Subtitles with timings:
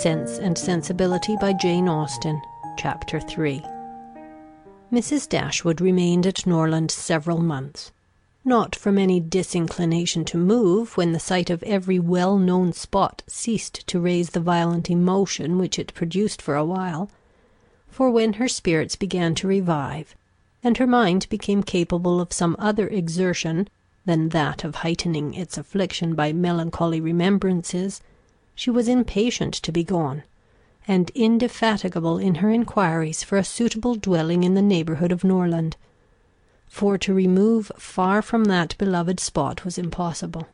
[0.00, 2.42] Sense and Sensibility by Jane Austen,
[2.76, 3.62] Chapter 3
[4.92, 5.28] Mrs.
[5.28, 7.90] Dashwood remained at Norland several months;
[8.44, 13.86] not from any disinclination to move when the sight of every well known spot ceased
[13.86, 17.08] to raise the violent emotion which it produced for a while;
[17.88, 20.14] for when her spirits began to revive,
[20.62, 23.68] and her mind became capable of some other exertion
[24.04, 28.02] than that of heightening its affliction by melancholy remembrances,
[28.56, 30.22] she was impatient to be gone,
[30.86, 35.76] and indefatigable in her inquiries for a suitable dwelling in the neighbourhood of Norland;
[36.68, 40.46] for to remove far from that beloved spot was impossible.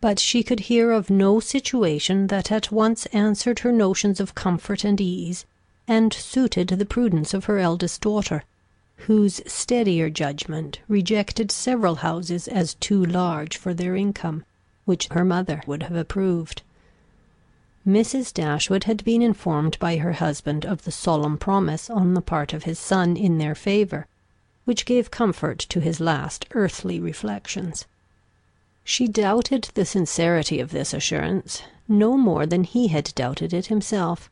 [0.00, 4.82] But she could hear of no situation that at once answered her notions of comfort
[4.82, 5.46] and ease,
[5.86, 8.42] and suited the prudence of her eldest daughter,
[9.06, 14.44] whose steadier judgment rejected several houses as too large for their income,
[14.86, 16.62] which her mother would have approved.
[17.86, 18.34] Mrs.
[18.34, 22.64] Dashwood had been informed by her husband of the solemn promise on the part of
[22.64, 24.08] his son in their favour,
[24.64, 27.86] which gave comfort to his last earthly reflections.
[28.82, 34.28] She doubted the sincerity of this assurance, no more than he had doubted it himself,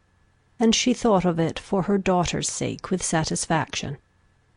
[0.59, 3.99] and she thought of it for her daughter's sake with satisfaction;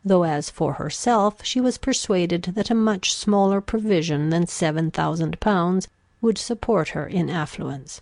[0.03, 5.40] though as for herself she was persuaded that a much smaller provision than seven thousand
[5.40, 5.88] pounds
[6.20, 8.02] would support her in affluence.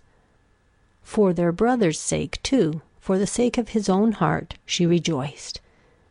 [1.08, 5.60] For their brother's sake too, for the sake of his own heart, she rejoiced;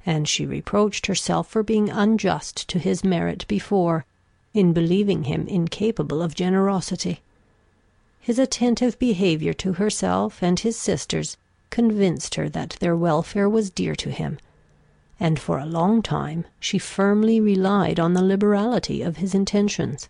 [0.06, 4.06] and she reproached herself for being unjust to his merit before,
[4.54, 7.20] in believing him incapable of generosity.
[8.22, 11.36] His attentive behaviour to herself and his sisters
[11.72, 14.40] convinced her that their welfare was dear to him;
[15.20, 20.08] and for a long time she firmly relied on the liberality of his intentions.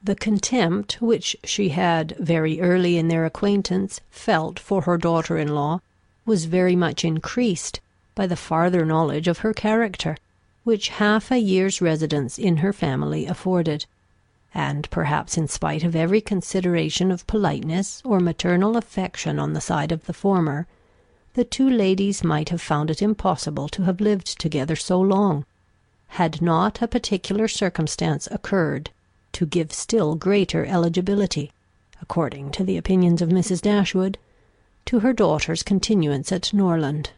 [0.00, 5.56] The contempt which she had, very early in their acquaintance, felt for her daughter in
[5.56, 5.80] law,
[6.24, 7.80] was very much increased
[8.14, 10.16] by the farther knowledge of her character,
[10.62, 13.86] which half a year's residence in her family afforded;
[14.54, 19.90] and perhaps in spite of every consideration of politeness or maternal affection on the side
[19.90, 20.68] of the former,
[21.34, 25.44] the two ladies might have found it impossible to have lived together so long,
[26.10, 28.90] had not a particular circumstance occurred
[29.38, 31.52] to give still greater eligibility,
[32.02, 33.62] according to the opinions of Mrs.
[33.62, 34.18] Dashwood,
[34.84, 37.10] to her daughter's continuance at Norland.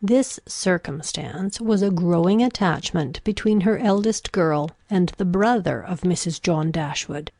[0.00, 6.40] This circumstance was a growing attachment between her eldest girl and the brother of Mrs.
[6.40, 7.30] John Dashwood,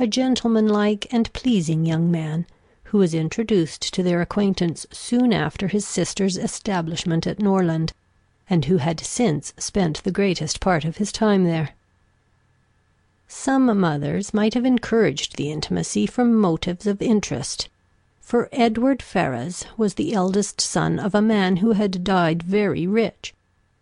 [0.00, 2.46] a gentlemanlike and pleasing young man,
[2.86, 7.92] who was introduced to their acquaintance soon after his sister's establishment at Norland,
[8.50, 11.76] and who had since spent the greatest part of his time there.
[13.34, 17.70] Some mothers might have encouraged the intimacy from motives of interest;
[18.20, 23.32] for Edward Ferrars was the eldest son of a man who had died very rich;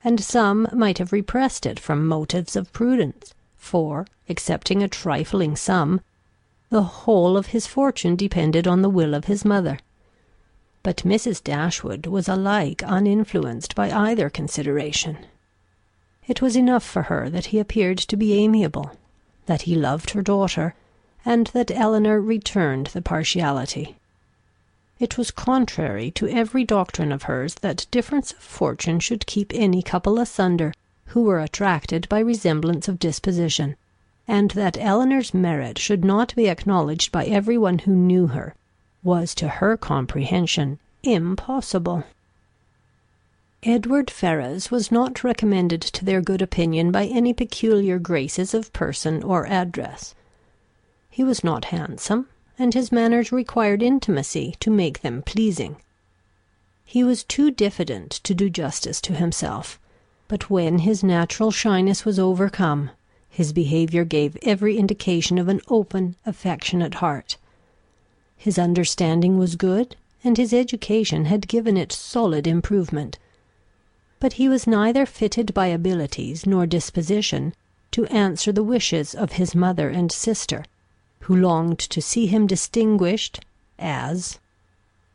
[0.05, 6.01] and some might have repressed it from motives of prudence, for, excepting a trifling sum,
[6.69, 9.81] the whole of his fortune depended on the will of his mother.
[10.85, 11.43] But Mrs.
[11.43, 15.19] Dashwood was alike uninfluenced by either consideration.
[16.29, 18.93] It was enough for her that he appeared to be amiable
[19.51, 20.77] that he loved her daughter,
[21.25, 23.97] and that Elinor returned the partiality.
[25.01, 29.83] It was contrary to every doctrine of hers that difference of fortune should keep any
[29.83, 30.73] couple asunder
[31.07, 33.75] who were attracted by resemblance of disposition,
[34.29, 38.55] and that Elinor's merit should not be acknowledged by every one who knew her,
[39.03, 42.05] was to her comprehension impossible.
[43.63, 49.23] Edward Ferrars was not recommended to their good opinion by any peculiar graces of person
[49.23, 50.15] or address.
[51.11, 52.27] He was not handsome,
[52.59, 55.77] and his manners required intimacy to make them pleasing.
[56.87, 59.79] He was too diffident to do justice to himself;
[60.27, 62.89] but when his natural shyness was overcome,
[63.29, 67.37] his behaviour gave every indication of an open, affectionate heart.
[68.39, 73.19] His understanding was good, and his education had given it solid improvement
[74.21, 77.55] but he was neither fitted by abilities nor disposition
[77.91, 80.63] to answer the wishes of his mother and sister,
[81.21, 83.41] who longed to see him distinguished
[83.79, 84.39] as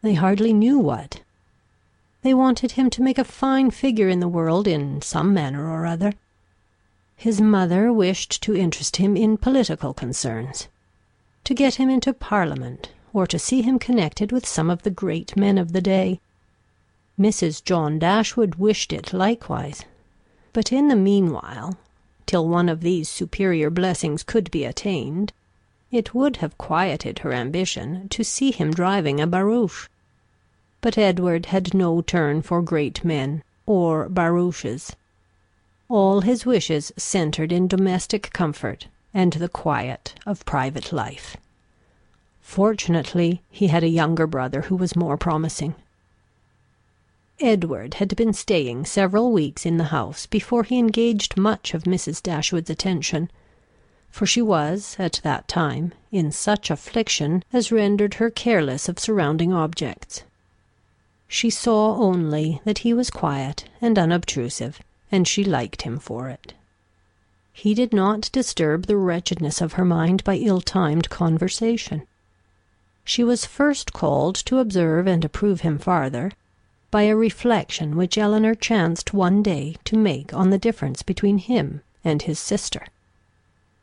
[0.02, 1.22] they hardly knew what.
[2.24, 5.86] They wanted him to make a fine figure in the world in some manner or
[5.86, 6.13] other.
[7.16, 10.68] His mother wished to interest him in political concerns;
[11.44, 15.38] to get him into Parliament, or to see him connected with some of the great
[15.38, 16.19] men of the day.
[17.17, 17.63] Mrs.
[17.63, 19.85] John Dashwood wished it likewise;
[20.51, 21.77] but in the meanwhile,
[22.25, 25.31] till one of these superior blessings could be attained,
[25.91, 29.88] It would have quieted her ambition to see him driving a barouche.
[30.81, 34.97] But Edward had no turn for great men or barouches.
[35.88, 41.38] All his wishes centred in domestic comfort and the quiet of private life.
[42.41, 45.75] Fortunately, he had a younger brother who was more promising.
[47.42, 52.24] Edward had been staying several weeks in the house before he engaged much of Mrs.
[52.24, 53.30] Dashwood's attention;
[54.10, 59.52] for she was, at that time, in such affliction as rendered her careless of surrounding
[59.52, 60.24] objects.
[61.28, 64.80] She saw only that he was quiet and unobtrusive,
[65.12, 66.54] and she liked him for it.
[67.52, 72.08] He did not disturb the wretchedness of her mind by ill timed conversation.
[73.04, 76.32] She was first called to observe and approve him farther
[76.95, 81.81] by a reflection which Elinor chanced one day to make on the difference between him
[82.06, 82.88] and his sister.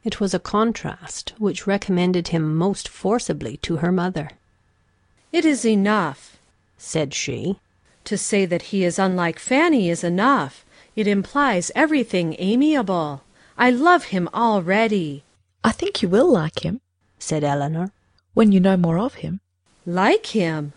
[0.03, 4.31] It was a contrast which recommended him most forcibly to her mother.
[5.31, 6.39] "It is enough,"
[6.79, 7.59] said she.
[8.05, 10.65] "To say that he is unlike Fanny is enough.
[10.97, 13.25] It implies everything amiable.
[13.59, 15.23] I love him already."
[15.63, 16.81] "I think you will like him,"
[17.19, 17.93] said Elinor,
[18.33, 19.41] "when you know more of him."
[19.85, 20.73] "Like him!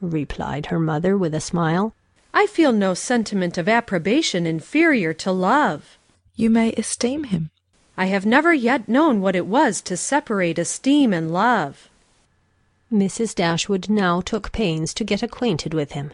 [0.00, 1.94] Replied her mother with a smile.
[2.34, 5.96] I feel no sentiment of approbation inferior to love.
[6.34, 7.48] You may esteem him.
[7.96, 11.88] I have never yet known what it was to separate esteem and love.
[12.92, 13.34] Mrs.
[13.34, 16.12] Dashwood now took pains to get acquainted with him.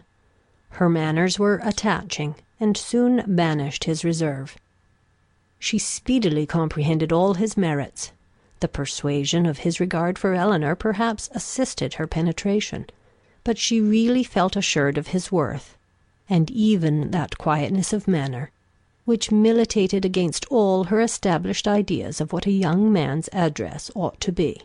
[0.70, 4.56] Her manners were attaching, and soon banished his reserve.
[5.58, 8.12] She speedily comprehended all his merits.
[8.60, 12.86] The persuasion of his regard for Elinor perhaps assisted her penetration
[13.44, 15.76] but she really felt assured of his worth,
[16.28, 18.50] and even that quietness of manner,
[19.04, 24.30] which militated against all her established ideas of what a young man's address ought to
[24.30, 24.60] be,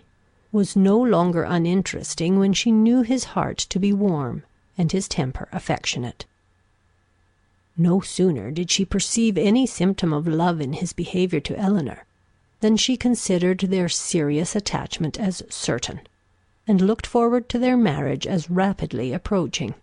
[0.51, 4.43] was no longer uninteresting when she knew his heart to be warm
[4.77, 6.25] and his temper affectionate.
[7.75, 12.05] No sooner did she perceive any symptom of love in his behaviour to Elinor,
[12.59, 16.01] than she considered their serious attachment as certain
[16.67, 19.73] and looked forward to their marriage as rapidly approaching.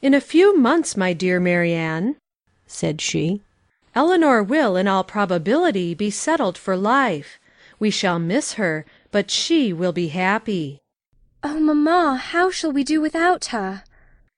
[0.00, 2.16] "In a few months, my dear Marianne,"
[2.66, 3.42] said she,
[3.94, 7.38] "Elinor will, in all probability, be settled for life.
[7.78, 10.80] We shall miss her, but she will be happy."
[11.42, 13.84] "Oh, mamma, how shall we do without her?"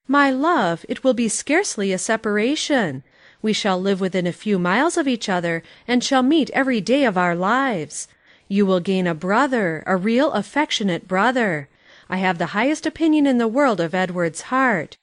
[0.09, 3.03] "My love, it will be scarcely a separation.
[3.43, 7.05] We shall live within a few miles of each other, and shall meet every day
[7.05, 8.09] of our lives.
[8.53, 11.69] You will gain a brother, a real affectionate brother.
[12.09, 14.99] I have the highest opinion in the world of Edward's heart.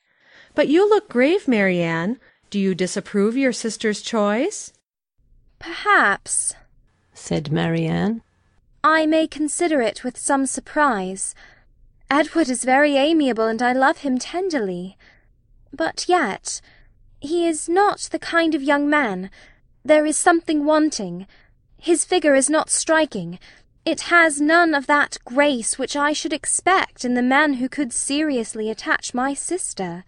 [0.54, 2.20] But you look grave, Marianne.
[2.50, 4.74] Do you disapprove your sister's choice?"
[5.60, 6.56] "Perhaps,"
[7.14, 8.22] said Marianne,
[8.84, 11.34] "I may consider it with some surprise.
[12.12, 14.98] Edward is very amiable, and I love him tenderly.
[15.72, 16.60] But yet
[17.22, 19.30] he is not the kind of young man
[19.86, 21.27] there is something wanting.
[21.88, 23.39] His figure is not striking.
[23.86, 27.94] It has none of that grace which I should expect in the man who could
[27.94, 30.03] seriously attach my sister.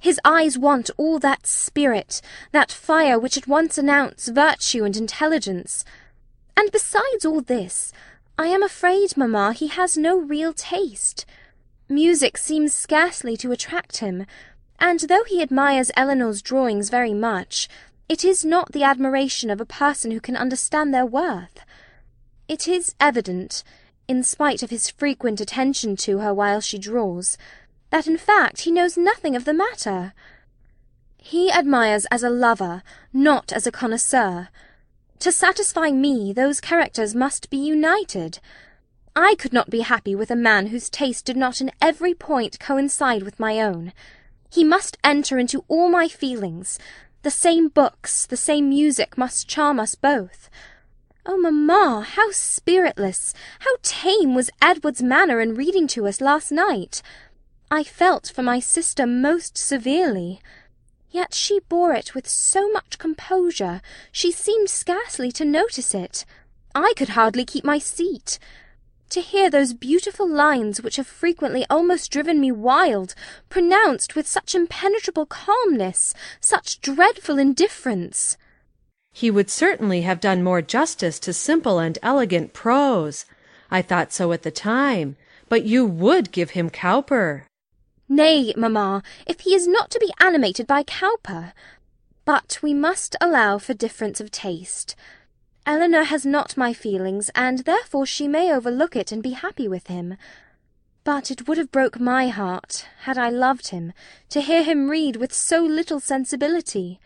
[0.00, 2.20] His eyes want all that spirit,
[2.50, 5.84] that fire which at once announce virtue and intelligence.
[6.56, 7.92] And besides all this,
[8.36, 11.24] I am afraid, mamma, he has no real taste.
[11.88, 14.26] Music seems scarcely to attract him,
[14.80, 17.68] and though he admires Elinor's drawings very much,
[18.08, 21.60] it is not the admiration of a person who can understand their worth.
[22.48, 23.64] It is evident,
[24.06, 27.36] in spite of his frequent attention to her while she draws,
[27.90, 30.12] that in fact he knows nothing of the matter.
[31.18, 34.48] He admires as a lover, not as a connoisseur.
[35.18, 38.38] To satisfy me, those characters must be united.
[39.16, 42.60] I could not be happy with a man whose taste did not in every point
[42.60, 43.92] coincide with my own.
[44.50, 46.78] He must enter into all my feelings,
[47.26, 50.48] the same books, the same music must charm us both.
[51.26, 57.02] Oh, mamma, how spiritless, how tame was Edward's manner in reading to us last night!
[57.68, 60.38] I felt for my sister most severely.
[61.10, 66.24] Yet she bore it with so much composure, she seemed scarcely to notice it.
[66.76, 68.38] I could hardly keep my seat.
[69.10, 73.14] To hear those beautiful lines which have frequently almost driven me wild,
[73.48, 78.36] pronounced with such impenetrable calmness, such dreadful indifference.
[79.12, 83.24] He would certainly have done more justice to simple and elegant prose.
[83.70, 85.16] I thought so at the time.
[85.48, 87.46] But you would give him Cowper.
[88.08, 91.52] Nay, mamma, if he is not to be animated by Cowper.
[92.24, 94.96] But we must allow for difference of taste.
[95.66, 99.88] Elinor has not my feelings, and therefore she may overlook it and be happy with
[99.88, 100.16] him.
[101.02, 103.92] But it would have broke my heart, had I loved him,
[104.28, 107.00] to hear him read with so little sensibility.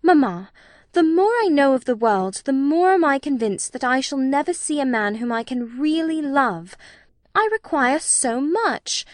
[0.00, 0.52] Mamma,
[0.92, 4.18] the more I know of the world, the more am I convinced that I shall
[4.18, 6.76] never see a man whom I can really love.
[7.34, 9.04] I require so much.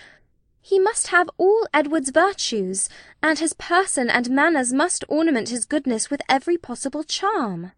[0.60, 2.90] He must have all Edward's virtues,
[3.22, 7.72] and his person and manners must ornament his goodness with every possible charm.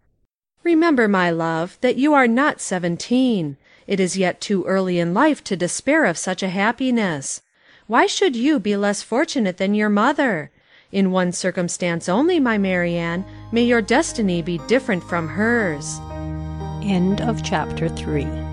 [0.66, 3.56] Remember, my love, that you are not seventeen.
[3.86, 7.40] It is yet too early in life to despair of such a happiness.
[7.86, 10.50] Why should you be less fortunate than your mother?
[10.90, 16.00] In one circumstance only, my Marianne, may your destiny be different from hers.
[16.82, 18.45] End of chapter 3